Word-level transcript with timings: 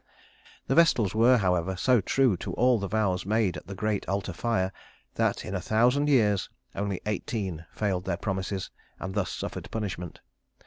The 0.65 0.73
Vestals, 0.73 1.13
were, 1.13 1.37
however, 1.37 1.75
so 1.75 2.01
true 2.01 2.35
to 2.37 2.53
all 2.53 2.79
the 2.79 2.87
vows 2.87 3.23
made 3.23 3.55
at 3.55 3.67
the 3.67 3.75
great 3.75 4.03
altar 4.09 4.33
fire, 4.33 4.71
that 5.13 5.45
in 5.45 5.53
a 5.53 5.61
thousand 5.61 6.09
years 6.09 6.49
only 6.73 7.01
eighteen 7.05 7.67
failed 7.71 8.05
in 8.05 8.09
their 8.09 8.17
promises 8.17 8.71
and 8.99 9.13
thus 9.13 9.31
suffered 9.31 9.69
punishment. 9.69 10.19